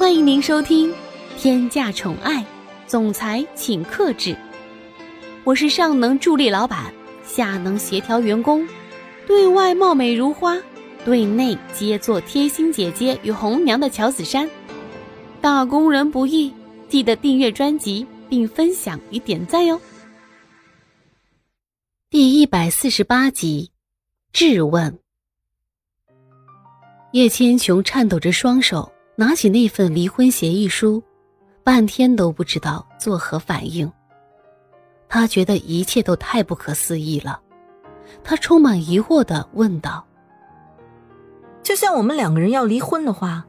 [0.00, 0.90] 欢迎您收听
[1.36, 2.42] 《天价宠爱
[2.86, 4.30] 总裁请克制》，
[5.44, 6.90] 我是上能助力老板，
[7.22, 8.66] 下能协调员工，
[9.26, 10.56] 对外貌美如花，
[11.04, 14.48] 对内皆做贴心姐姐与红娘的乔子珊。
[15.42, 16.50] 打工人不易，
[16.88, 19.78] 记得订阅专辑并分享与点赞哟。
[22.08, 23.70] 第一百四十八集，
[24.32, 24.98] 质问。
[27.12, 28.90] 叶千琼颤抖着双手。
[29.20, 31.02] 拿起那份离婚协议书，
[31.62, 33.92] 半天都不知道作何反应。
[35.10, 37.38] 他觉得一切都太不可思议了，
[38.24, 40.06] 他充满疑惑的问道
[41.62, 43.44] ：“就像我们两个人要离婚的话，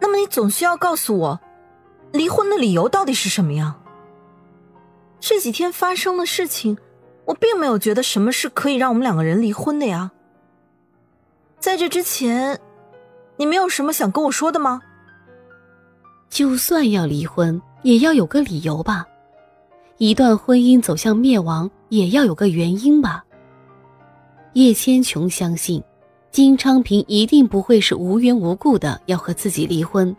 [0.00, 1.40] 那么你总需要告诉我，
[2.10, 3.76] 离婚的理由到底是什么呀？
[5.20, 6.76] 这几天发生的事情，
[7.26, 10.10] 我并没有觉得什么是可以让我们两个人离婚的呀。
[11.60, 12.58] 在这之前，
[13.36, 14.82] 你没有什么想跟我说的吗？”
[16.32, 19.06] 就算要离婚，也要有个理由吧。
[19.98, 23.22] 一段婚姻走向灭亡，也要有个原因吧。
[24.54, 25.82] 叶千琼相信，
[26.30, 30.16] 金昌平一定不会是无缘无故的要和自己离婚，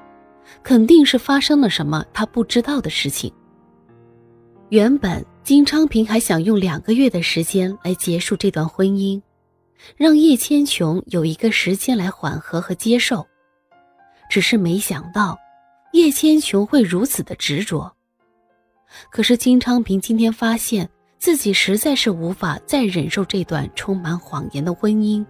[0.62, 3.34] 肯定是发生了什么他不知道的事情。
[4.70, 9.20] 原本金昌平还想用两个月的时间来结束这段婚姻，
[9.98, 13.26] 让叶千琼有一个时间来缓和和接受，
[14.30, 15.36] 只是没想到。
[15.94, 17.96] 叶千琼会如此的执着，
[19.12, 25.24] 可是金昌平今天发现自己实在是无法再忍受这段充满谎言的婚姻，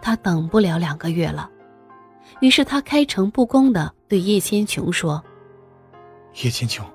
[0.00, 1.50] 他等不了两个月了，
[2.40, 5.20] 于是他开诚布公的对叶千琼说
[6.44, 6.86] ：“叶千琼，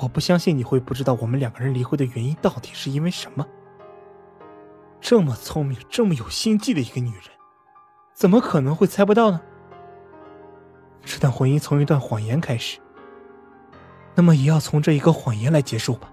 [0.00, 3.46] 我不相信你会不知道我们两个人离婚的原因到底是因为什么。
[5.00, 7.22] 这么聪明、这么有心计的一个女人，
[8.14, 9.40] 怎么可能会猜不到呢？”
[11.08, 12.78] 这段婚姻从一段谎言开始，
[14.14, 16.12] 那么也要从这一个谎言来结束吧。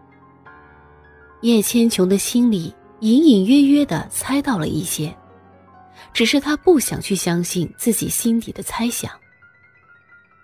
[1.41, 5.13] 叶千琼的心里隐隐约约的猜到了一些，
[6.13, 9.11] 只是她不想去相信自己心底的猜想。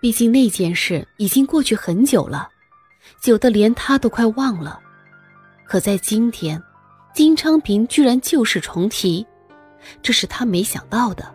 [0.02, 2.50] 毕竟那件事已经过去很久了，
[3.22, 4.78] 久的连他都快忘了。
[5.64, 6.62] 可在今天，
[7.14, 9.26] 金昌平居然旧事重提，
[10.02, 11.34] 这是他没想到的。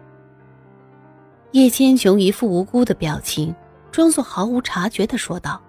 [1.52, 3.56] 叶千琼一副无辜的表情，
[3.92, 5.62] 装作毫无察觉的说道：“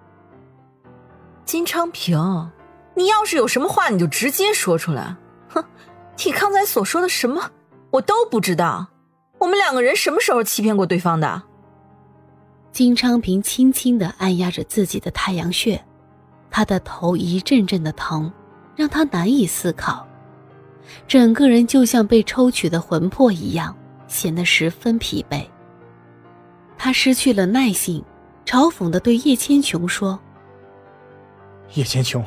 [1.45, 2.51] 金昌平，
[2.95, 5.15] 你要是有什么话，你就直接说出来。
[5.47, 5.63] 哼，
[6.23, 7.51] 你刚才所说的什么，
[7.91, 8.87] 我都不知道。
[9.37, 11.43] 我们两个人什么时候欺骗过对方的？”
[12.71, 15.83] 金昌平轻轻的按压着自己的太阳穴，
[16.51, 18.31] 他的头一阵阵的疼，
[18.75, 20.05] 让他难以思考，
[21.07, 23.75] 整个人就像被抽取的魂魄一样，
[24.07, 25.43] 显得十分疲惫。
[26.81, 28.03] 他失去了耐性，
[28.45, 30.17] 嘲讽的对叶千琼说
[31.75, 32.23] ：“叶千琼，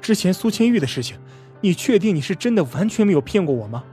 [0.00, 1.20] 之前苏千玉的事情，
[1.60, 3.84] 你确定你是真的完全没有骗过我吗？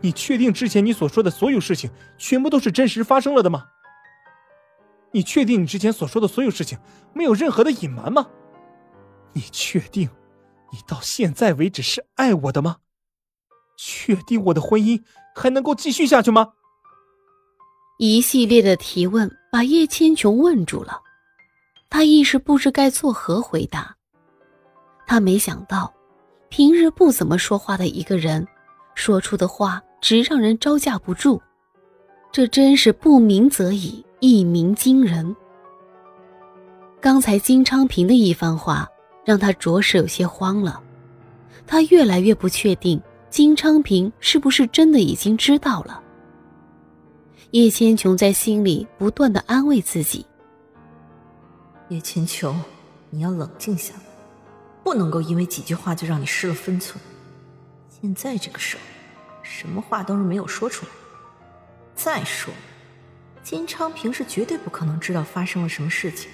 [0.00, 1.88] 你确定之前你所说的所有事情
[2.18, 3.66] 全部都是真实发生了的吗？
[5.12, 6.76] 你确定你之前所说的所有事情
[7.14, 8.26] 没有任何的隐瞒吗？
[9.34, 10.10] 你确定
[10.72, 12.78] 你到现在为止是爱我的吗？
[13.78, 15.00] 确定我的婚姻
[15.36, 16.54] 还能够继续下去吗？”
[17.98, 21.00] 一系列的提问把叶千琼问住了，
[21.88, 23.94] 他一时不知该作何回答。
[25.06, 25.92] 他没想到，
[26.48, 28.46] 平日不怎么说话的一个人，
[28.94, 31.40] 说出的话直让人招架不住。
[32.32, 35.36] 这真是不鸣则已，一鸣惊人。
[37.00, 38.88] 刚才金昌平的一番话，
[39.24, 40.82] 让他着实有些慌了。
[41.66, 46.01] 他越来越不确定金昌平是不是真的已经知道了。
[47.52, 50.24] 叶千琼在心里不断的安慰自己
[51.90, 52.58] ：“叶千琼，
[53.10, 54.00] 你要冷静下来，
[54.82, 56.98] 不能够因为几句话就让你失了分寸。
[57.90, 58.82] 现在这个时候，
[59.42, 60.92] 什么话都是没有说出来。
[61.94, 62.54] 再说，
[63.42, 66.30] 金昌平是绝对不可能知道发生了什么事情。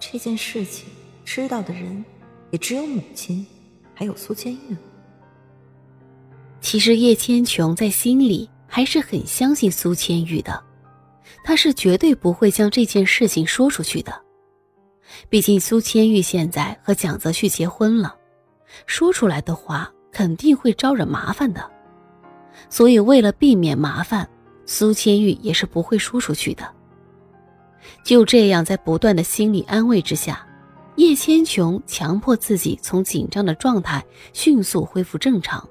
[0.00, 0.88] 这件事情
[1.24, 2.04] 知道的人
[2.50, 3.46] 也只有母亲，
[3.94, 4.76] 还有苏千玉。
[6.60, 10.60] 其实叶千琼在心里。”还是很相信苏千玉的，
[11.44, 14.20] 他是绝对不会将这件事情说出去的。
[15.28, 18.16] 毕竟苏千玉现在和蒋泽旭结婚了，
[18.84, 21.70] 说出来的话肯定会招惹麻烦的。
[22.68, 24.28] 所以为了避免麻烦，
[24.66, 26.68] 苏千玉也是不会说出去的。
[28.02, 30.44] 就这样，在不断的心理安慰之下，
[30.96, 35.64] 叶千琼强迫自己从紧张的状态迅速恢复正常。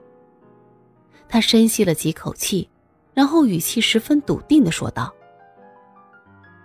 [1.27, 2.69] 他深吸了几口气。
[3.13, 5.13] 然后语气十分笃定的说道：“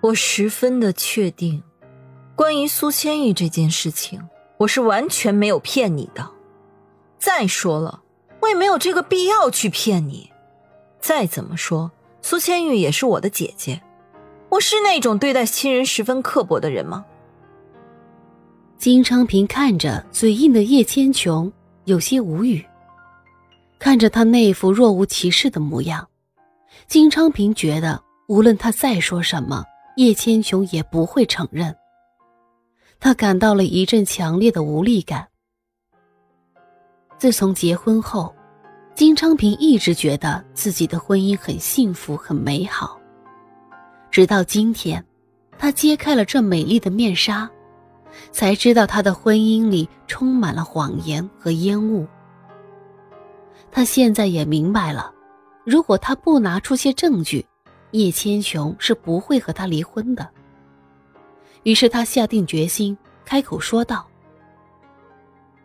[0.00, 1.62] 我十分的确定，
[2.34, 6.30] 关于苏千玉这件事情，我是完全没有骗你的。
[7.18, 8.02] 再说了，
[8.40, 10.30] 我也没有这个必要去骗你。
[11.00, 11.90] 再怎么说，
[12.22, 13.82] 苏千玉也是我的姐姐，
[14.48, 17.04] 我是那种对待亲人十分刻薄的人吗？
[18.78, 21.52] 金昌平看着嘴硬的叶千琼，
[21.84, 22.64] 有些无语。
[23.78, 26.08] 看着他那副若无其事的模样，
[26.86, 29.64] 金昌平觉得无论他再说什么，
[29.96, 31.74] 叶千琼也不会承认。
[33.00, 35.26] 他感到了一阵强烈的无力感。
[37.18, 38.34] 自从结婚后，
[38.94, 42.98] 金昌平一直觉得自己的婚姻很幸福、很美好。
[44.10, 45.04] 直到今天，
[45.58, 47.48] 他揭开了这美丽的面纱，
[48.32, 52.06] 才知道他的婚姻里充满了谎言和烟雾。
[53.70, 55.12] 他现在也明白了，
[55.68, 57.46] 如果他不拿出些证据，
[57.90, 60.26] 叶千琼是不会和他离婚的。
[61.62, 64.08] 于是他下定决心，开口说道：“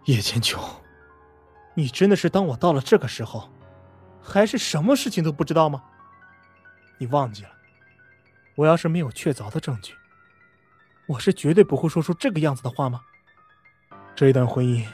[0.03, 0.61] 叶千琼，
[1.73, 3.49] 你真的是当我到了这个时候，
[4.21, 5.81] 还是什么事情都不知道吗？
[6.97, 7.51] 你忘记了，
[8.55, 9.93] 我要是没有确凿的证据，
[11.07, 12.99] 我是绝对不会说出这个样子的话吗？
[14.13, 14.85] 这一段婚姻，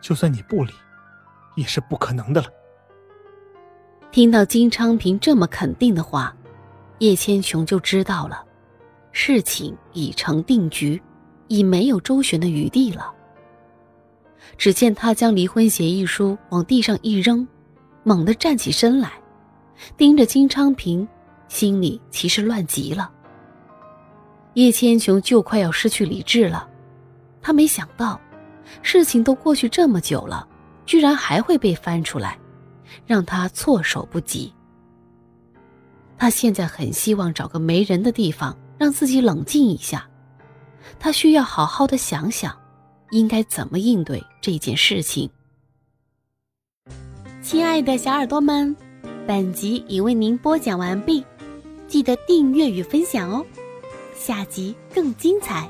[0.00, 0.72] 就算你不离。”
[1.54, 2.48] 也是不可能的了。
[4.12, 6.36] 听到金昌平这么肯定的话，
[6.98, 8.44] 叶千琼就知道了，
[9.10, 11.00] 事情已成定局，
[11.48, 13.10] 已没有周旋的余地了。
[14.58, 17.48] 只见他将离婚协议书往地上一扔，
[18.02, 19.12] 猛地站起身来，
[19.96, 21.08] 盯着金昌平，
[21.48, 23.10] 心里其实乱极了。
[24.52, 26.68] 叶千琼就快要失去理智了，
[27.40, 28.20] 他没想到，
[28.82, 30.46] 事情都过去这么久了。
[30.84, 32.36] 居然还会被翻出来，
[33.06, 34.52] 让他措手不及。
[36.18, 40.08] 他现在很希望找个没人的地方，让自己冷静一下。
[40.98, 42.56] 他需要好好的想想，
[43.10, 45.28] 应该怎么应对这件事情。
[47.40, 48.74] 亲爱的小耳朵们，
[49.26, 51.24] 本集已为您播讲完毕，
[51.88, 53.44] 记得订阅与分享哦，
[54.14, 55.68] 下集更精彩。